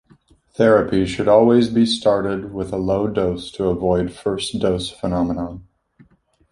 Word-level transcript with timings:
Therapy 0.55 1.05
should 1.05 1.27
always 1.27 1.69
be 1.69 1.85
started 1.85 2.51
with 2.55 2.73
a 2.73 2.77
low 2.77 3.05
dose 3.07 3.51
to 3.51 3.65
avoid 3.65 4.11
first 4.11 4.57
dose 4.59 4.89
phenomenon. 4.89 5.67